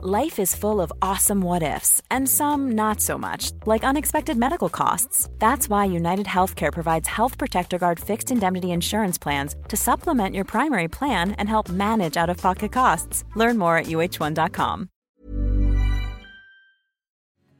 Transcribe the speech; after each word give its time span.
Life 0.00 0.38
is 0.38 0.54
full 0.54 0.80
of 0.80 0.92
awesome 1.02 1.40
what 1.40 1.64
ifs, 1.64 2.00
and 2.08 2.28
some 2.28 2.76
not 2.76 3.00
so 3.00 3.18
much, 3.18 3.50
like 3.66 3.82
unexpected 3.82 4.36
medical 4.36 4.68
costs. 4.68 5.28
That's 5.40 5.68
why 5.68 5.86
United 5.86 6.26
Healthcare 6.26 6.72
provides 6.72 7.08
Health 7.08 7.36
Protector 7.36 7.78
Guard 7.78 7.98
fixed 7.98 8.30
indemnity 8.30 8.70
insurance 8.70 9.18
plans 9.18 9.56
to 9.66 9.76
supplement 9.76 10.36
your 10.36 10.44
primary 10.44 10.86
plan 10.86 11.32
and 11.32 11.48
help 11.48 11.68
manage 11.68 12.16
out 12.16 12.30
of 12.30 12.36
pocket 12.36 12.70
costs. 12.70 13.24
Learn 13.34 13.58
more 13.58 13.76
at 13.76 13.86
uh1.com. 13.86 14.88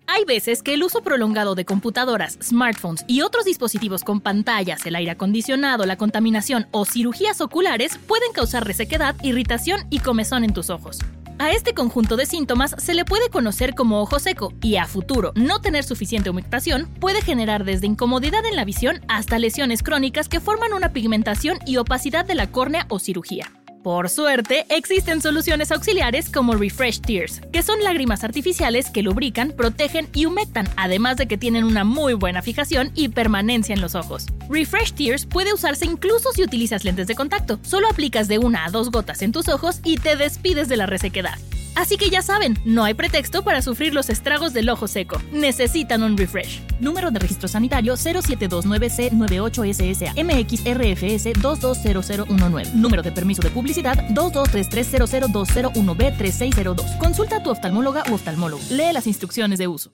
Hay 0.07 0.25
veces 0.25 0.63
que 0.63 0.75
el 0.75 0.85
uso 0.85 1.03
prolongado 1.03 1.57
de 1.57 1.65
computadoras, 1.65 2.39
smartphones 2.41 3.05
y 3.09 3.23
otros 3.23 3.47
dispositivos 3.47 4.05
con 4.05 4.21
pantallas, 4.21 4.87
el 4.87 4.95
aire 4.95 5.11
acondicionado, 5.11 5.87
la 5.87 5.97
contaminación 5.97 6.69
o 6.71 6.85
cirugías 6.85 7.41
oculares 7.41 7.99
pueden 8.07 8.33
causar 8.33 8.65
resequedad, 8.65 9.17
irritación 9.25 9.89
y 9.91 9.99
comezón 9.99 10.45
en 10.45 10.55
tus 10.55 10.71
ojos. 10.71 11.01
A 11.41 11.53
este 11.53 11.73
conjunto 11.73 12.17
de 12.17 12.27
síntomas 12.27 12.75
se 12.79 12.95
le 12.95 13.05
puede 13.05 13.31
conocer 13.31 13.77
como 13.77 14.01
ojo 14.01 14.19
seco 14.19 14.53
y 14.61 14.75
a 14.77 14.87
futuro 14.87 15.33
no 15.37 15.61
tener 15.61 15.85
suficiente 15.85 16.31
humectación 16.31 16.89
puede 16.99 17.23
generar 17.23 17.65
desde 17.65 17.87
incomodidad 17.87 18.45
en 18.45 18.57
la 18.57 18.65
visión 18.65 19.01
hasta 19.07 19.39
lesiones 19.39 19.85
crónicas 19.85 20.29
que 20.29 20.41
forman 20.41 20.73
una 20.73 20.93
pigmentación 20.93 21.59
y 21.65 21.77
opacidad 21.77 22.25
de 22.25 22.35
la 22.35 22.51
córnea 22.51 22.87
o 22.89 22.99
cirugía. 22.99 23.53
Por 23.83 24.09
suerte, 24.09 24.67
existen 24.71 25.23
soluciones 25.23 25.71
auxiliares 25.71 26.31
como 26.31 26.55
Refresh 26.55 27.01
Tears, 27.01 27.41
que 27.53 27.63
son 27.63 27.83
lágrimas 27.85 28.25
artificiales 28.25 28.91
que 28.91 29.03
lubrican, 29.03 29.53
protegen 29.53 30.09
y 30.13 30.27
humectan, 30.27 30.69
además 30.77 31.17
de 31.17 31.29
que 31.29 31.39
tienen 31.39 31.65
una 31.65 31.85
muy 31.85 32.15
buena 32.15 32.43
fijación 32.43 32.91
y 32.95 33.09
permanencia 33.09 33.75
en 33.75 33.81
los 33.81 33.95
ojos. 33.95 34.27
Refresh 34.51 34.95
Tears 34.95 35.27
puede 35.27 35.55
usarse 35.55 35.85
incluso 35.85 36.33
si 36.33 36.43
utilizas 36.43 36.85
lentes 36.85 37.07
de 37.07 37.15
contacto. 37.15 37.61
Solo 37.63 37.89
aplicas 37.89 38.27
de 38.27 38.39
una 38.39 38.65
a 38.65 38.71
dos 38.71 38.91
gotas 38.91 39.23
en 39.23 39.31
tus 39.31 39.49
ojos 39.49 39.81
y 39.85 39.97
te 39.97 40.17
despides 40.17 40.69
de 40.69 40.77
la 40.77 40.87
resequedad. 40.87 41.39
Así 41.79 41.97
que 41.97 42.11
ya 42.11 42.21
saben, 42.23 42.59
no 42.65 42.83
hay 42.83 42.95
pretexto 42.95 43.45
para 43.45 43.63
sufrir 43.63 43.95
los 43.95 44.11
estragos 44.11 44.53
del 44.53 44.69
ojo 44.69 44.89
seco. 44.89 45.23
Necesitan 45.31 46.03
un 46.03 46.17
refresh. 46.17 46.61
Número 46.81 47.13
de 47.13 47.21
registro 47.21 47.47
sanitario 47.47 47.95
0729C98SSA 47.95 50.15
MXRFS 50.17 51.41
220019. 51.41 52.73
Número 52.75 53.05
de 53.05 53.13
permiso 53.13 53.43
de 53.43 53.51
publicidad 53.51 53.97
223300201B3602. 54.09 56.99
Consulta 56.99 57.37
a 57.37 57.45
tu 57.45 57.51
oftalmóloga 57.51 58.03
u 58.11 58.15
oftalmólogo. 58.15 58.61
Lee 58.71 58.93
las 58.93 59.07
instrucciones 59.07 59.61
de 59.61 59.69
uso. 59.69 59.93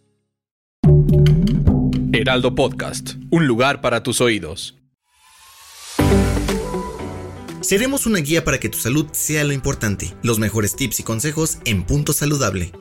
Heraldo 2.14 2.54
Podcast, 2.54 3.16
un 3.30 3.46
lugar 3.46 3.82
para 3.82 4.02
tus 4.02 4.22
oídos. 4.22 4.78
Seremos 7.64 8.04
una 8.04 8.18
guía 8.18 8.44
para 8.44 8.60
que 8.60 8.68
tu 8.68 8.76
salud 8.76 9.06
sea 9.12 9.42
lo 9.42 9.54
importante. 9.54 10.12
Los 10.22 10.38
mejores 10.38 10.76
tips 10.76 11.00
y 11.00 11.02
consejos 11.02 11.56
en 11.64 11.86
Punto 11.86 12.12
Saludable. 12.12 12.72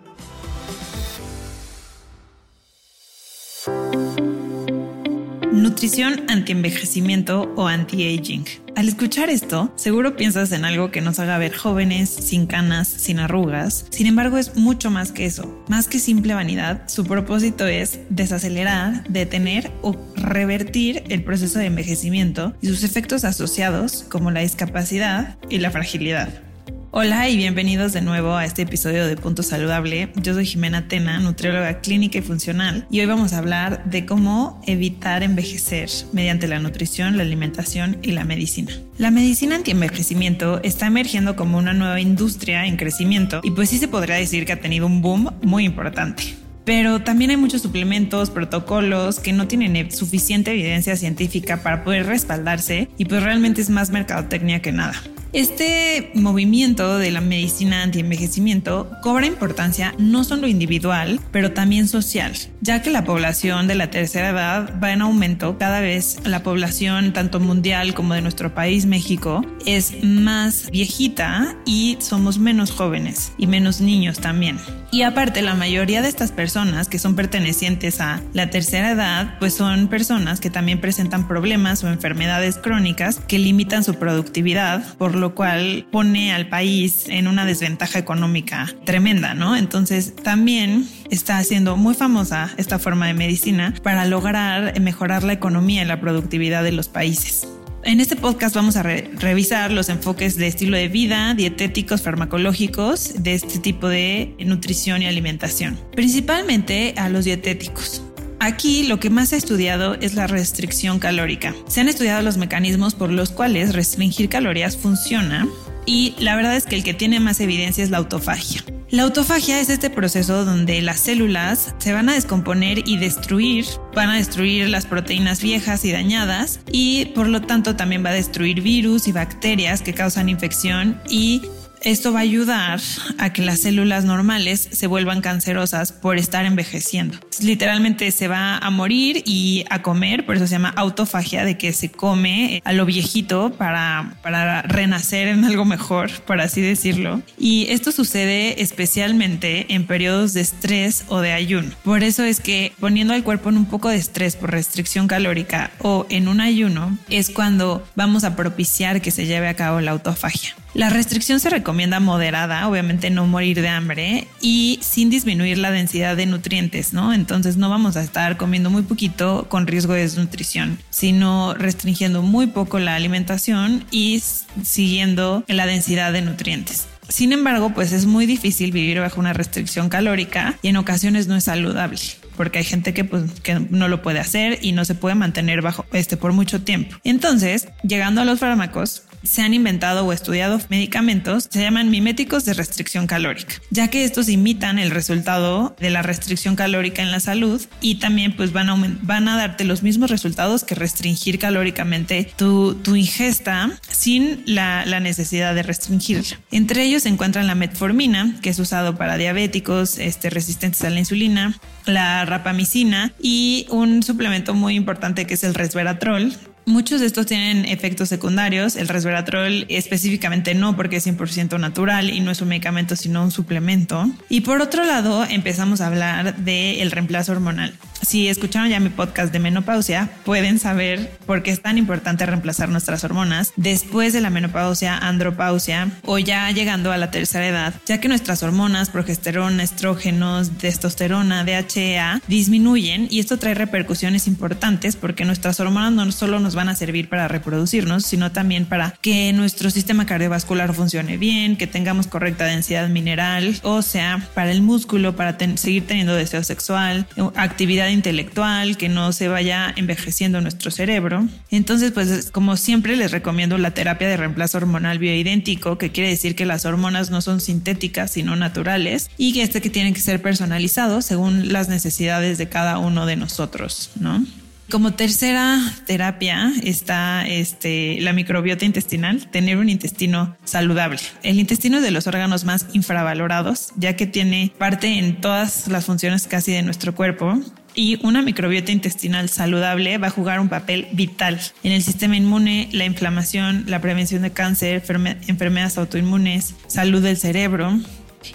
Nutrición 5.73 6.25
anti-envejecimiento 6.29 7.51
o 7.55 7.67
anti-aging. 7.67 8.45
Al 8.75 8.87
escuchar 8.87 9.31
esto, 9.31 9.73
seguro 9.75 10.15
piensas 10.15 10.51
en 10.51 10.65
algo 10.65 10.91
que 10.91 11.01
nos 11.01 11.17
haga 11.17 11.39
ver 11.39 11.51
jóvenes, 11.55 12.11
sin 12.11 12.45
canas, 12.45 12.87
sin 12.87 13.17
arrugas. 13.17 13.87
Sin 13.89 14.05
embargo, 14.05 14.37
es 14.37 14.55
mucho 14.55 14.91
más 14.91 15.11
que 15.11 15.25
eso. 15.25 15.63
Más 15.67 15.87
que 15.87 15.97
simple 15.97 16.35
vanidad, 16.35 16.87
su 16.87 17.05
propósito 17.05 17.65
es 17.65 17.99
desacelerar, 18.11 19.03
detener 19.09 19.71
o 19.81 19.97
revertir 20.15 21.05
el 21.09 21.23
proceso 21.23 21.57
de 21.57 21.65
envejecimiento 21.65 22.53
y 22.61 22.67
sus 22.67 22.83
efectos 22.83 23.25
asociados 23.25 24.05
como 24.09 24.29
la 24.29 24.41
discapacidad 24.41 25.37
y 25.49 25.57
la 25.57 25.71
fragilidad. 25.71 26.52
Hola 26.95 27.27
y 27.27 27.37
bienvenidos 27.37 27.91
de 27.91 28.01
nuevo 28.01 28.35
a 28.35 28.45
este 28.45 28.61
episodio 28.61 29.07
de 29.07 29.17
Punto 29.17 29.41
Saludable. 29.41 30.09
Yo 30.21 30.35
soy 30.35 30.45
Jimena 30.45 30.87
Tena, 30.87 31.19
nutrióloga 31.19 31.81
clínica 31.81 32.19
y 32.19 32.21
funcional, 32.21 32.85
y 32.91 32.99
hoy 32.99 33.07
vamos 33.07 33.33
a 33.33 33.39
hablar 33.39 33.83
de 33.85 34.05
cómo 34.05 34.61
evitar 34.67 35.23
envejecer 35.23 35.89
mediante 36.11 36.47
la 36.47 36.59
nutrición, 36.59 37.17
la 37.17 37.23
alimentación 37.23 37.97
y 38.03 38.11
la 38.11 38.25
medicina. 38.25 38.73
La 38.99 39.09
medicina 39.09 39.55
anti-envejecimiento 39.55 40.61
está 40.61 40.85
emergiendo 40.85 41.35
como 41.35 41.57
una 41.57 41.73
nueva 41.73 41.99
industria 41.99 42.67
en 42.67 42.77
crecimiento 42.77 43.41
y 43.43 43.49
pues 43.49 43.71
sí 43.71 43.79
se 43.79 43.87
podría 43.87 44.17
decir 44.17 44.45
que 44.45 44.53
ha 44.53 44.61
tenido 44.61 44.85
un 44.85 45.01
boom 45.01 45.33
muy 45.41 45.65
importante. 45.65 46.35
Pero 46.63 47.01
también 47.01 47.31
hay 47.31 47.37
muchos 47.37 47.63
suplementos, 47.63 48.29
protocolos 48.29 49.19
que 49.19 49.33
no 49.33 49.47
tienen 49.47 49.91
suficiente 49.91 50.51
evidencia 50.51 50.95
científica 50.95 51.63
para 51.63 51.83
poder 51.83 52.05
respaldarse 52.05 52.87
y 52.99 53.05
pues 53.05 53.23
realmente 53.23 53.61
es 53.61 53.71
más 53.71 53.89
mercadotecnia 53.89 54.61
que 54.61 54.71
nada. 54.71 54.93
Este 55.33 56.11
movimiento 56.13 56.99
de 56.99 57.09
la 57.09 57.19
medicina 57.19 57.81
anti-envejecimiento 57.81 58.91
cobra 59.01 59.25
importancia 59.25 59.95
no 59.97 60.23
solo 60.23 60.47
individual, 60.47 61.19
pero 61.31 61.53
también 61.53 61.87
social, 61.87 62.33
ya 62.61 62.83
que 62.83 62.91
la 62.91 63.03
población 63.03 63.67
de 63.67 63.73
la 63.73 63.89
tercera 63.89 64.29
edad 64.29 64.79
va 64.79 64.93
en 64.93 65.01
aumento. 65.01 65.57
Cada 65.57 65.79
vez 65.79 66.19
la 66.23 66.43
población, 66.43 67.13
tanto 67.13 67.39
mundial 67.39 67.95
como 67.95 68.13
de 68.13 68.21
nuestro 68.21 68.53
país, 68.53 68.85
México, 68.85 69.43
es 69.65 70.03
más 70.03 70.69
viejita 70.69 71.55
y 71.65 71.97
somos 71.99 72.37
menos 72.37 72.69
jóvenes 72.69 73.31
y 73.39 73.47
menos 73.47 73.81
niños 73.81 74.19
también. 74.19 74.59
Y 74.91 75.01
aparte, 75.01 75.41
la 75.41 75.55
mayoría 75.55 76.03
de 76.03 76.09
estas 76.09 76.31
personas 76.31 76.87
que 76.87 76.99
son 76.99 77.15
pertenecientes 77.15 77.99
a 77.99 78.21
la 78.33 78.51
tercera 78.51 78.91
edad, 78.91 79.39
pues 79.39 79.55
son 79.55 79.87
personas 79.87 80.39
que 80.39 80.51
también 80.51 80.79
presentan 80.79 81.27
problemas 81.27 81.83
o 81.83 81.89
enfermedades 81.89 82.57
crónicas 82.57 83.19
que 83.27 83.39
limitan 83.39 83.83
su 83.83 83.95
productividad, 83.95 84.85
por 84.97 85.15
lo 85.15 85.22
cual 85.31 85.87
pone 85.91 86.33
al 86.33 86.49
país 86.49 87.05
en 87.07 87.27
una 87.27 87.45
desventaja 87.45 87.99
económica 87.99 88.73
tremenda, 88.85 89.33
¿no? 89.33 89.55
Entonces, 89.55 90.15
también 90.15 90.87
está 91.09 91.37
haciendo 91.37 91.77
muy 91.77 91.95
famosa 91.95 92.51
esta 92.57 92.79
forma 92.79 93.07
de 93.07 93.13
medicina 93.13 93.73
para 93.83 94.05
lograr 94.05 94.79
mejorar 94.79 95.23
la 95.23 95.33
economía 95.33 95.83
y 95.83 95.85
la 95.85 96.01
productividad 96.01 96.63
de 96.63 96.71
los 96.71 96.87
países. 96.87 97.47
En 97.85 97.99
este 97.99 98.15
podcast 98.15 98.55
vamos 98.55 98.77
a 98.77 98.83
revisar 98.83 99.69
los 99.71 99.89
enfoques 99.89 100.37
de 100.37 100.47
estilo 100.47 100.77
de 100.77 100.87
vida, 100.87 101.33
dietéticos, 101.33 102.01
farmacológicos 102.01 103.21
de 103.21 103.33
este 103.33 103.59
tipo 103.59 103.89
de 103.89 104.35
nutrición 104.45 105.01
y 105.01 105.05
alimentación, 105.05 105.77
principalmente 105.93 106.93
a 106.95 107.09
los 107.09 107.25
dietéticos. 107.25 108.01
Aquí 108.43 108.83
lo 108.83 108.99
que 108.99 109.09
más 109.09 109.29
se 109.29 109.35
ha 109.35 109.37
estudiado 109.37 109.93
es 110.01 110.15
la 110.15 110.27
restricción 110.27 110.99
calórica. 110.99 111.55
Se 111.69 111.79
han 111.79 111.87
estudiado 111.87 112.21
los 112.21 112.35
mecanismos 112.35 112.93
por 112.93 113.09
los 113.09 113.31
cuales 113.31 113.73
restringir 113.73 114.27
calorías 114.27 114.75
funciona 114.75 115.47
y 115.85 116.13
la 116.19 116.35
verdad 116.35 116.57
es 116.57 116.65
que 116.65 116.75
el 116.75 116.83
que 116.83 116.93
tiene 116.93 117.21
más 117.21 117.39
evidencia 117.39 117.85
es 117.85 117.89
la 117.89 117.99
autofagia. 117.99 118.65
La 118.89 119.03
autofagia 119.03 119.61
es 119.61 119.69
este 119.69 119.89
proceso 119.89 120.43
donde 120.43 120.81
las 120.81 120.99
células 120.99 121.73
se 121.77 121.93
van 121.93 122.09
a 122.09 122.15
descomponer 122.15 122.85
y 122.85 122.97
destruir, 122.97 123.65
van 123.95 124.09
a 124.09 124.17
destruir 124.17 124.67
las 124.67 124.85
proteínas 124.85 125.41
viejas 125.41 125.85
y 125.85 125.93
dañadas 125.93 126.59
y 126.69 127.05
por 127.15 127.29
lo 127.29 127.41
tanto 127.43 127.77
también 127.77 128.03
va 128.03 128.09
a 128.09 128.13
destruir 128.13 128.59
virus 128.59 129.07
y 129.07 129.13
bacterias 129.13 129.81
que 129.81 129.93
causan 129.93 130.27
infección 130.27 131.01
y 131.09 131.41
esto 131.83 132.13
va 132.13 132.19
a 132.19 132.23
ayudar 132.23 132.79
a 133.17 133.33
que 133.33 133.41
las 133.41 133.61
células 133.61 134.05
normales 134.05 134.69
se 134.71 134.87
vuelvan 134.87 135.21
cancerosas 135.21 135.91
por 135.91 136.17
estar 136.17 136.45
envejeciendo. 136.45 137.19
Literalmente 137.41 138.09
se 138.11 138.27
va 138.27 138.57
a 138.57 138.69
morir 138.69 139.23
y 139.25 139.65
a 139.69 139.81
comer, 139.81 140.25
por 140.25 140.35
eso 140.35 140.47
se 140.47 140.53
llama 140.53 140.73
autofagia, 140.75 141.45
de 141.45 141.57
que 141.57 141.73
se 141.73 141.91
come 141.91 142.61
a 142.63 142.73
lo 142.73 142.85
viejito 142.85 143.53
para, 143.53 144.15
para 144.21 144.61
renacer 144.61 145.27
en 145.27 145.43
algo 145.45 145.65
mejor, 145.65 146.09
por 146.21 146.41
así 146.41 146.61
decirlo. 146.61 147.21
Y 147.37 147.67
esto 147.69 147.91
sucede 147.91 148.61
especialmente 148.61 149.73
en 149.73 149.85
periodos 149.85 150.33
de 150.33 150.41
estrés 150.41 151.03
o 151.07 151.19
de 151.19 151.33
ayuno. 151.33 151.71
Por 151.83 152.03
eso 152.03 152.23
es 152.23 152.39
que 152.39 152.71
poniendo 152.79 153.13
al 153.13 153.23
cuerpo 153.23 153.49
en 153.49 153.57
un 153.57 153.65
poco 153.65 153.89
de 153.89 153.97
estrés 153.97 154.35
por 154.35 154.51
restricción 154.51 155.07
calórica 155.07 155.71
o 155.79 156.05
en 156.09 156.27
un 156.27 156.39
ayuno 156.39 156.97
es 157.09 157.29
cuando 157.29 157.85
vamos 157.95 158.23
a 158.23 158.35
propiciar 158.35 159.01
que 159.01 159.11
se 159.11 159.25
lleve 159.25 159.47
a 159.47 159.55
cabo 159.55 159.81
la 159.81 159.91
autofagia. 159.91 160.55
La 160.73 160.89
restricción 160.89 161.39
se 161.39 161.51
recomienda 161.51 161.99
moderada, 161.99 162.67
obviamente 162.67 163.11
no 163.11 163.27
morir 163.27 163.61
de 163.61 163.67
hambre 163.67 164.27
y 164.41 164.79
sin 164.81 165.11
disminuir 165.11 165.59
la 165.59 165.69
densidad 165.69 166.17
de 166.17 166.25
nutrientes, 166.25 166.93
¿no? 166.93 167.13
Entonces 167.13 167.57
no 167.57 167.69
vamos 167.69 167.95
a 167.95 168.01
estar 168.01 168.37
comiendo 168.37 168.71
muy 168.71 168.81
poquito 168.81 169.45
con 169.49 169.67
riesgo 169.67 169.93
de 169.93 170.01
desnutrición, 170.01 170.79
sino 170.89 171.53
restringiendo 171.53 172.23
muy 172.23 172.47
poco 172.47 172.79
la 172.79 172.95
alimentación 172.95 173.85
y 173.91 174.23
siguiendo 174.63 175.43
la 175.47 175.67
densidad 175.67 176.11
de 176.11 176.23
nutrientes. 176.23 176.87
Sin 177.07 177.33
embargo, 177.33 177.71
pues 177.75 177.91
es 177.91 178.07
muy 178.07 178.25
difícil 178.25 178.71
vivir 178.71 178.99
bajo 178.99 179.19
una 179.19 179.33
restricción 179.33 179.89
calórica 179.89 180.57
y 180.63 180.69
en 180.69 180.77
ocasiones 180.77 181.27
no 181.27 181.35
es 181.35 181.43
saludable 181.43 181.99
porque 182.35 182.57
hay 182.57 182.63
gente 182.63 182.95
que, 182.95 183.03
pues, 183.03 183.39
que 183.41 183.59
no 183.69 183.87
lo 183.87 184.01
puede 184.01 184.19
hacer 184.19 184.57
y 184.61 184.71
no 184.71 184.85
se 184.85 184.95
puede 184.95 185.13
mantener 185.13 185.61
bajo 185.61 185.85
este 185.93 186.17
por 186.17 186.33
mucho 186.33 186.63
tiempo. 186.63 186.97
Entonces, 187.03 187.67
llegando 187.83 188.21
a 188.21 188.25
los 188.25 188.39
fármacos, 188.39 189.03
se 189.23 189.41
han 189.41 189.53
inventado 189.53 190.05
o 190.05 190.13
estudiado 190.13 190.59
medicamentos, 190.69 191.47
se 191.49 191.61
llaman 191.61 191.89
miméticos 191.89 192.45
de 192.45 192.53
restricción 192.53 193.07
calórica, 193.07 193.55
ya 193.69 193.89
que 193.89 194.03
estos 194.03 194.29
imitan 194.29 194.79
el 194.79 194.91
resultado 194.91 195.75
de 195.79 195.89
la 195.89 196.01
restricción 196.01 196.55
calórica 196.55 197.01
en 197.01 197.11
la 197.11 197.19
salud 197.19 197.61
y 197.81 197.95
también 197.95 198.35
pues 198.35 198.51
van 198.51 198.69
a, 198.69 198.75
van 199.01 199.27
a 199.27 199.37
darte 199.37 199.63
los 199.63 199.83
mismos 199.83 200.09
resultados 200.09 200.63
que 200.63 200.75
restringir 200.75 201.39
calóricamente 201.39 202.31
tu, 202.35 202.75
tu 202.75 202.95
ingesta 202.95 203.71
sin 203.89 204.43
la, 204.45 204.85
la 204.85 204.99
necesidad 204.99 205.55
de 205.55 205.63
restringirla. 205.63 206.39
Entre 206.51 206.83
ellos 206.83 207.03
se 207.03 207.09
encuentran 207.09 207.47
la 207.47 207.55
metformina, 207.55 208.37
que 208.41 208.49
es 208.49 208.59
usado 208.59 208.95
para 208.95 209.17
diabéticos 209.17 209.97
este, 209.97 210.29
resistentes 210.29 210.83
a 210.83 210.89
la 210.89 210.99
insulina, 210.99 211.57
la 211.85 212.25
rapamicina 212.25 213.13
y 213.21 213.65
un 213.69 214.03
suplemento 214.03 214.53
muy 214.53 214.75
importante 214.75 215.25
que 215.25 215.33
es 215.33 215.43
el 215.43 215.53
resveratrol, 215.53 216.33
Muchos 216.65 217.01
de 217.01 217.07
estos 217.07 217.25
tienen 217.25 217.65
efectos 217.65 218.07
secundarios, 218.07 218.77
el 218.77 218.87
resveratrol 218.87 219.65
específicamente 219.67 220.55
no 220.55 220.75
porque 220.77 220.97
es 220.97 221.07
100% 221.07 221.59
natural 221.59 222.09
y 222.09 222.21
no 222.21 222.31
es 222.31 222.41
un 222.41 222.47
medicamento 222.47 222.95
sino 222.95 223.23
un 223.23 223.31
suplemento. 223.31 224.09
Y 224.29 224.41
por 224.41 224.61
otro 224.61 224.85
lado 224.85 225.25
empezamos 225.25 225.81
a 225.81 225.87
hablar 225.87 226.37
del 226.37 226.91
reemplazo 226.91 227.33
hormonal. 227.33 227.73
Si 228.03 228.27
escucharon 228.27 228.69
ya 228.69 228.79
mi 228.81 228.89
podcast 228.89 229.31
de 229.31 229.39
menopausia, 229.39 230.09
pueden 230.25 230.59
saber 230.59 231.17
por 231.25 231.41
qué 231.41 231.51
es 231.51 231.61
tan 231.61 231.77
importante 231.77 232.25
reemplazar 232.25 232.67
nuestras 232.67 233.03
hormonas 233.05 233.53
después 233.55 234.11
de 234.11 234.19
la 234.19 234.29
menopausia, 234.29 234.97
andropausia 234.97 235.89
o 236.05 236.19
ya 236.19 236.51
llegando 236.51 236.91
a 236.91 236.97
la 236.97 237.11
tercera 237.11 237.47
edad, 237.47 237.73
ya 237.85 238.01
que 238.01 238.09
nuestras 238.09 238.43
hormonas, 238.43 238.89
progesterona, 238.89 239.63
estrógenos, 239.63 240.51
testosterona, 240.57 241.45
DHEA, 241.45 242.21
disminuyen 242.27 243.07
y 243.09 243.19
esto 243.19 243.37
trae 243.37 243.53
repercusiones 243.53 244.27
importantes 244.27 244.97
porque 244.97 245.23
nuestras 245.23 245.59
hormonas 245.61 245.93
no 245.93 246.11
solo 246.11 246.39
nos 246.41 246.55
van 246.55 246.69
a 246.69 246.75
servir 246.75 247.07
para 247.07 247.29
reproducirnos, 247.29 248.05
sino 248.05 248.33
también 248.33 248.65
para 248.65 248.95
que 249.01 249.31
nuestro 249.31 249.69
sistema 249.69 250.05
cardiovascular 250.05 250.73
funcione 250.73 251.17
bien, 251.17 251.55
que 251.55 251.67
tengamos 251.67 252.07
correcta 252.07 252.45
densidad 252.45 252.89
mineral, 252.89 253.57
o 253.63 253.81
sea, 253.81 254.27
para 254.33 254.51
el 254.51 254.61
músculo, 254.61 255.15
para 255.15 255.37
seguir 255.55 255.87
teniendo 255.87 256.15
deseo 256.15 256.43
sexual, 256.43 257.07
actividad 257.35 257.92
intelectual, 257.93 258.77
que 258.77 258.89
no 258.89 259.13
se 259.13 259.27
vaya 259.27 259.73
envejeciendo 259.75 260.41
nuestro 260.41 260.71
cerebro. 260.71 261.27
Entonces, 261.49 261.91
pues 261.91 262.31
como 262.31 262.57
siempre 262.57 262.95
les 262.95 263.11
recomiendo 263.11 263.57
la 263.57 263.71
terapia 263.71 264.07
de 264.07 264.17
reemplazo 264.17 264.57
hormonal 264.57 264.99
bioidéntico, 264.99 265.77
que 265.77 265.91
quiere 265.91 266.09
decir 266.09 266.35
que 266.35 266.45
las 266.45 266.65
hormonas 266.65 267.09
no 267.09 267.21
son 267.21 267.39
sintéticas, 267.39 268.11
sino 268.11 268.35
naturales, 268.35 269.09
y 269.17 269.33
que 269.33 269.43
este 269.43 269.61
que 269.61 269.69
tienen 269.69 269.93
que 269.93 270.01
ser 270.01 270.21
personalizados 270.21 271.05
según 271.05 271.51
las 271.53 271.69
necesidades 271.69 272.37
de 272.37 272.49
cada 272.49 272.77
uno 272.77 273.05
de 273.05 273.15
nosotros, 273.15 273.91
¿no? 273.99 274.25
Como 274.73 274.93
tercera 274.93 275.59
terapia 275.85 276.51
está 276.63 277.27
este, 277.27 277.99
la 278.01 278.11
microbiota 278.11 278.65
intestinal, 278.65 279.29
tener 279.29 279.57
un 279.57 279.69
intestino 279.69 280.35
saludable. 280.45 280.99
El 281.21 281.39
intestino 281.39 281.77
es 281.77 281.83
de 281.83 281.91
los 281.91 282.07
órganos 282.07 282.43
más 282.43 282.65
infravalorados, 282.73 283.71
ya 283.75 283.95
que 283.95 284.07
tiene 284.07 284.51
parte 284.57 284.97
en 284.97 285.21
todas 285.21 285.67
las 285.67 285.85
funciones 285.85 286.27
casi 286.27 286.53
de 286.53 286.63
nuestro 286.63 286.95
cuerpo 286.95 287.39
y 287.75 287.99
una 288.05 288.21
microbiota 288.21 288.71
intestinal 288.71 289.29
saludable 289.29 289.97
va 289.97 290.07
a 290.07 290.11
jugar 290.11 290.39
un 290.39 290.49
papel 290.49 290.87
vital 290.91 291.39
en 291.63 291.71
el 291.71 291.83
sistema 291.83 292.17
inmune, 292.17 292.69
la 292.71 292.85
inflamación, 292.85 293.65
la 293.67 293.81
prevención 293.81 294.21
de 294.21 294.31
cáncer, 294.31 294.83
enfermedades 295.27 295.77
autoinmunes, 295.77 296.55
salud 296.67 297.01
del 297.01 297.17
cerebro, 297.17 297.79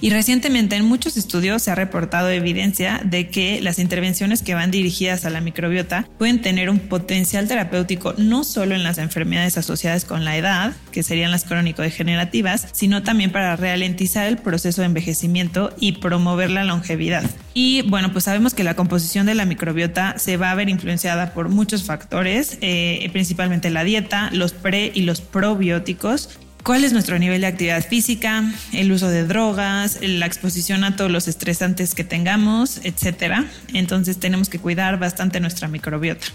y 0.00 0.10
recientemente 0.10 0.76
en 0.76 0.84
muchos 0.84 1.16
estudios 1.16 1.62
se 1.62 1.70
ha 1.70 1.74
reportado 1.74 2.30
evidencia 2.30 3.00
de 3.04 3.28
que 3.28 3.60
las 3.60 3.78
intervenciones 3.78 4.42
que 4.42 4.54
van 4.54 4.70
dirigidas 4.70 5.24
a 5.24 5.30
la 5.30 5.40
microbiota 5.40 6.08
pueden 6.18 6.40
tener 6.42 6.70
un 6.70 6.78
potencial 6.78 7.48
terapéutico 7.48 8.14
no 8.16 8.44
solo 8.44 8.74
en 8.74 8.82
las 8.82 8.98
enfermedades 8.98 9.58
asociadas 9.58 10.04
con 10.04 10.24
la 10.24 10.36
edad, 10.36 10.72
que 10.92 11.02
serían 11.02 11.30
las 11.30 11.44
crónico-degenerativas, 11.44 12.68
sino 12.72 13.02
también 13.02 13.32
para 13.32 13.56
ralentizar 13.56 14.26
el 14.26 14.38
proceso 14.38 14.82
de 14.82 14.86
envejecimiento 14.86 15.74
y 15.78 15.92
promover 15.92 16.50
la 16.50 16.64
longevidad. 16.64 17.24
Y 17.54 17.82
bueno, 17.82 18.12
pues 18.12 18.24
sabemos 18.24 18.54
que 18.54 18.64
la 18.64 18.76
composición 18.76 19.26
de 19.26 19.34
la 19.34 19.44
microbiota 19.44 20.18
se 20.18 20.36
va 20.36 20.50
a 20.50 20.54
ver 20.54 20.68
influenciada 20.68 21.34
por 21.34 21.48
muchos 21.48 21.82
factores, 21.84 22.58
eh, 22.60 23.08
principalmente 23.12 23.70
la 23.70 23.84
dieta, 23.84 24.30
los 24.32 24.52
pre 24.52 24.92
y 24.94 25.02
los 25.02 25.20
probióticos, 25.20 26.38
cuál 26.68 26.84
es 26.84 26.92
nuestro 26.92 27.18
nivel 27.18 27.40
de 27.40 27.46
actividad 27.46 27.82
física, 27.82 28.44
el 28.74 28.92
uso 28.92 29.08
de 29.08 29.24
drogas, 29.24 30.00
la 30.02 30.26
exposición 30.26 30.84
a 30.84 30.96
todos 30.96 31.10
los 31.10 31.26
estresantes 31.26 31.94
que 31.94 32.04
tengamos, 32.04 32.82
etc. 32.84 33.36
Entonces 33.72 34.20
tenemos 34.20 34.50
que 34.50 34.58
cuidar 34.58 34.98
bastante 34.98 35.40
nuestra 35.40 35.66
microbiota. 35.68 36.26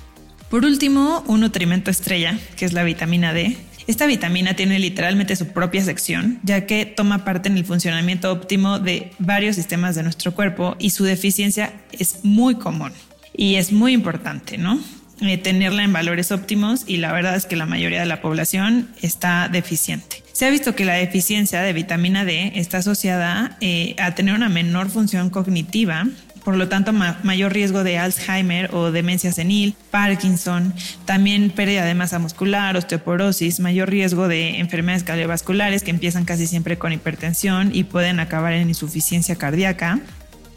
Por 0.50 0.66
último, 0.66 1.24
un 1.28 1.42
nutrimento 1.42 1.92
estrella, 1.92 2.40
que 2.56 2.66
es 2.66 2.74
la 2.74 2.84
vitamina 2.84 3.32
D. 3.32 3.56
Esta 3.86 4.08
vitamina 4.08 4.56
tiene 4.56 4.80
literalmente 4.80 5.36
su 5.36 5.50
propia 5.50 5.84
sección, 5.84 6.40
ya 6.42 6.66
que 6.66 6.88
toma 6.88 7.26
parte 7.26 7.50
en 7.50 7.58
el 7.58 7.66
funcionamiento 7.66 8.32
óptimo 8.32 8.80
de 8.80 9.12
varios 9.20 9.56
sistemas 9.56 9.94
de 9.94 10.02
nuestro 10.02 10.34
cuerpo 10.34 10.76
y 10.80 10.90
su 10.90 11.04
deficiencia 11.04 11.74
es 11.92 12.26
muy 12.26 12.56
común 12.56 12.92
y 13.38 13.58
es 13.58 13.72
muy 13.72 13.94
importante, 13.94 14.58
¿no? 14.58 14.80
Eh, 15.22 15.38
tenerla 15.38 15.84
en 15.84 15.94
valores 15.94 16.32
óptimos 16.32 16.86
y 16.88 16.98
la 16.98 17.14
verdad 17.14 17.36
es 17.36 17.46
que 17.46 17.56
la 17.56 17.68
mayoría 17.68 18.00
de 18.00 18.08
la 18.08 18.20
población 18.20 18.90
está 19.00 19.48
deficiente. 19.48 20.23
Se 20.34 20.48
ha 20.48 20.50
visto 20.50 20.76
que 20.76 20.84
la 20.84 20.94
deficiencia 20.94 21.62
de 21.62 21.74
vitamina 21.74 22.26
D 22.26 22.54
está 22.56 22.80
asociada 22.80 23.56
eh, 23.62 23.96
a 24.00 24.16
tener 24.16 24.34
una 24.34 24.50
menor 24.50 24.90
función 24.90 25.30
cognitiva, 25.30 26.08
por 26.44 26.58
lo 26.58 26.68
tanto 26.70 26.92
mayor 26.92 27.54
riesgo 27.54 27.84
de 27.84 28.00
Alzheimer 28.00 28.74
o 28.74 28.92
demencia 28.92 29.32
senil, 29.32 29.76
Parkinson, 29.92 30.74
también 31.06 31.52
pérdida 31.52 31.86
de 31.86 31.94
masa 31.94 32.18
muscular, 32.18 32.76
osteoporosis, 32.76 33.60
mayor 33.60 33.92
riesgo 33.92 34.28
de 34.28 34.58
enfermedades 34.58 35.04
cardiovasculares 35.04 35.84
que 35.84 35.92
empiezan 35.92 36.26
casi 36.26 36.48
siempre 36.48 36.80
con 36.80 36.92
hipertensión 36.92 37.70
y 37.72 37.84
pueden 37.84 38.20
acabar 38.20 38.54
en 38.54 38.70
insuficiencia 38.70 39.36
cardíaca. 39.36 40.00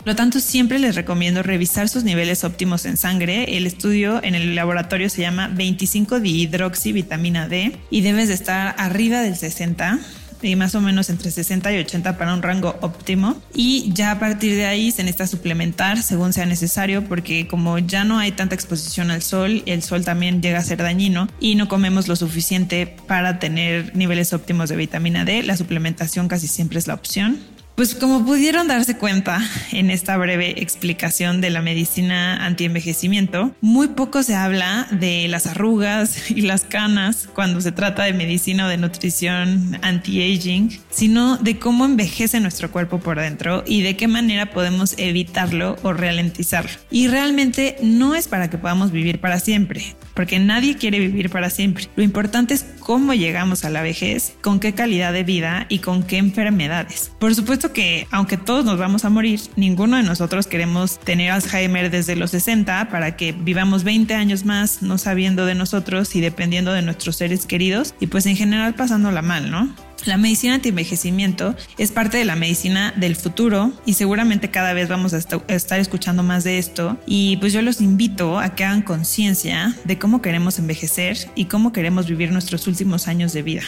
Lo 0.06 0.14
tanto, 0.14 0.38
siempre 0.38 0.78
les 0.78 0.94
recomiendo 0.94 1.42
revisar 1.42 1.88
sus 1.88 2.04
niveles 2.04 2.44
óptimos 2.44 2.84
en 2.84 2.96
sangre. 2.96 3.56
El 3.56 3.66
estudio 3.66 4.22
en 4.22 4.36
el 4.36 4.54
laboratorio 4.54 5.10
se 5.10 5.22
llama 5.22 5.48
25 5.48 6.20
dihidroxivitamina 6.20 7.48
D 7.48 7.76
y 7.90 8.02
debes 8.02 8.28
de 8.28 8.34
estar 8.34 8.76
arriba 8.78 9.20
del 9.20 9.34
60 9.34 9.98
y 10.42 10.54
más 10.54 10.76
o 10.76 10.80
menos 10.80 11.10
entre 11.10 11.32
60 11.32 11.72
y 11.72 11.78
80 11.78 12.16
para 12.18 12.34
un 12.34 12.42
rango 12.42 12.76
óptimo. 12.82 13.42
Y 13.52 13.90
ya 13.94 14.12
a 14.12 14.20
partir 14.20 14.54
de 14.54 14.66
ahí 14.66 14.92
se 14.92 15.02
necesita 15.02 15.26
suplementar 15.26 16.00
según 16.00 16.32
sea 16.32 16.46
necesario, 16.46 17.02
porque 17.02 17.48
como 17.48 17.80
ya 17.80 18.04
no 18.04 18.20
hay 18.20 18.30
tanta 18.30 18.54
exposición 18.54 19.10
al 19.10 19.22
sol, 19.22 19.64
el 19.66 19.82
sol 19.82 20.04
también 20.04 20.40
llega 20.40 20.60
a 20.60 20.62
ser 20.62 20.78
dañino 20.78 21.26
y 21.40 21.56
no 21.56 21.66
comemos 21.66 22.06
lo 22.06 22.14
suficiente 22.14 22.86
para 23.08 23.40
tener 23.40 23.96
niveles 23.96 24.32
óptimos 24.32 24.68
de 24.68 24.76
vitamina 24.76 25.24
D, 25.24 25.42
la 25.42 25.56
suplementación 25.56 26.28
casi 26.28 26.46
siempre 26.46 26.78
es 26.78 26.86
la 26.86 26.94
opción. 26.94 27.55
Pues 27.76 27.94
como 27.94 28.24
pudieron 28.24 28.68
darse 28.68 28.96
cuenta 28.96 29.38
en 29.70 29.90
esta 29.90 30.16
breve 30.16 30.62
explicación 30.62 31.42
de 31.42 31.50
la 31.50 31.60
medicina 31.60 32.46
antienvejecimiento, 32.46 33.54
muy 33.60 33.88
poco 33.88 34.22
se 34.22 34.34
habla 34.34 34.88
de 34.90 35.28
las 35.28 35.46
arrugas 35.46 36.30
y 36.30 36.40
las 36.40 36.64
canas 36.64 37.28
cuando 37.34 37.60
se 37.60 37.72
trata 37.72 38.04
de 38.04 38.14
medicina 38.14 38.64
o 38.64 38.68
de 38.70 38.78
nutrición 38.78 39.78
anti-aging, 39.82 40.80
sino 40.88 41.36
de 41.36 41.58
cómo 41.58 41.84
envejece 41.84 42.40
nuestro 42.40 42.70
cuerpo 42.70 42.98
por 42.98 43.20
dentro 43.20 43.62
y 43.66 43.82
de 43.82 43.94
qué 43.94 44.08
manera 44.08 44.46
podemos 44.52 44.94
evitarlo 44.96 45.76
o 45.82 45.92
ralentizarlo. 45.92 46.70
Y 46.90 47.08
realmente 47.08 47.76
no 47.82 48.14
es 48.14 48.26
para 48.26 48.48
que 48.48 48.56
podamos 48.56 48.90
vivir 48.90 49.20
para 49.20 49.38
siempre, 49.38 49.94
porque 50.14 50.38
nadie 50.38 50.76
quiere 50.76 50.98
vivir 50.98 51.28
para 51.28 51.50
siempre. 51.50 51.88
Lo 51.94 52.02
importante 52.02 52.54
es 52.54 52.64
cómo 52.86 53.14
llegamos 53.14 53.64
a 53.64 53.70
la 53.70 53.82
vejez, 53.82 54.34
con 54.42 54.60
qué 54.60 54.72
calidad 54.72 55.12
de 55.12 55.24
vida 55.24 55.66
y 55.68 55.80
con 55.80 56.04
qué 56.04 56.18
enfermedades. 56.18 57.10
Por 57.18 57.34
supuesto 57.34 57.72
que 57.72 58.06
aunque 58.12 58.36
todos 58.36 58.64
nos 58.64 58.78
vamos 58.78 59.04
a 59.04 59.10
morir, 59.10 59.40
ninguno 59.56 59.96
de 59.96 60.04
nosotros 60.04 60.46
queremos 60.46 61.00
tener 61.00 61.32
Alzheimer 61.32 61.90
desde 61.90 62.14
los 62.14 62.30
60 62.30 62.88
para 62.88 63.16
que 63.16 63.32
vivamos 63.32 63.82
20 63.82 64.14
años 64.14 64.44
más 64.44 64.82
no 64.82 64.98
sabiendo 64.98 65.46
de 65.46 65.56
nosotros 65.56 66.14
y 66.14 66.20
dependiendo 66.20 66.72
de 66.72 66.82
nuestros 66.82 67.16
seres 67.16 67.44
queridos 67.44 67.92
y 67.98 68.06
pues 68.06 68.24
en 68.26 68.36
general 68.36 68.76
pasándola 68.76 69.20
mal, 69.20 69.50
¿no? 69.50 69.74
La 70.04 70.18
medicina 70.18 70.54
anti-envejecimiento 70.54 71.56
es 71.78 71.90
parte 71.90 72.18
de 72.18 72.24
la 72.24 72.36
medicina 72.36 72.92
del 72.96 73.16
futuro 73.16 73.72
y 73.86 73.94
seguramente 73.94 74.50
cada 74.52 74.72
vez 74.72 74.88
vamos 74.88 75.12
a 75.14 75.18
estar 75.48 75.80
escuchando 75.80 76.22
más 76.22 76.44
de 76.44 76.58
esto 76.58 76.96
y 77.06 77.38
pues 77.38 77.52
yo 77.52 77.60
los 77.60 77.80
invito 77.80 78.38
a 78.38 78.54
que 78.54 78.64
hagan 78.64 78.82
conciencia 78.82 79.74
de 79.82 79.98
cómo 79.98 80.22
queremos 80.22 80.60
envejecer 80.60 81.16
y 81.34 81.46
cómo 81.46 81.72
queremos 81.72 82.06
vivir 82.06 82.30
nuestros 82.30 82.68
últimos 82.68 82.75
años 83.06 83.32
de 83.32 83.42
vida. 83.42 83.62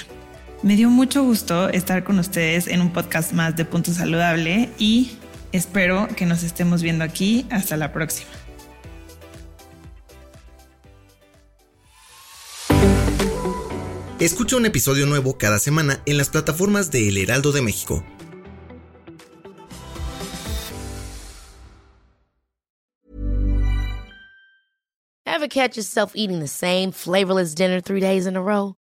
Me 0.63 0.77
dio 0.77 0.91
mucho 0.91 1.23
gusto 1.23 1.69
estar 1.69 2.03
con 2.03 2.19
ustedes 2.19 2.67
en 2.67 2.81
un 2.81 2.93
podcast 2.93 3.33
más 3.33 3.57
de 3.57 3.65
Punto 3.65 3.93
Saludable 3.93 4.71
y 4.79 5.13
espero 5.53 6.09
que 6.17 6.27
nos 6.27 6.43
estemos 6.43 6.83
viendo 6.83 7.05
aquí. 7.05 7.47
Hasta 7.51 7.77
la 7.77 7.93
próxima. 7.93 8.31
Escucha 14.19 14.57
un 14.57 14.67
episodio 14.67 15.07
nuevo 15.07 15.39
cada 15.39 15.61
semana 15.61 16.03
en 16.05 16.19
las 16.19 16.29
plataformas 16.29 16.91
de 16.91 17.09
El 17.09 17.19
Heraldo 17.19 17.53
de 17.53 17.63
México. 17.63 18.05
Ever 25.25 25.47
catch 25.47 25.77
yourself 25.77 26.17
eating 26.17 26.41
the 26.41 26.49
same 26.49 26.91
flavorless 26.91 27.55
dinner 27.55 27.81
three 27.81 28.01
days 28.01 28.27
in 28.27 28.35
a 28.35 28.43
row? 28.43 28.78